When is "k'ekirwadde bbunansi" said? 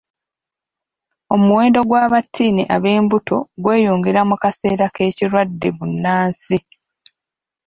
4.95-6.57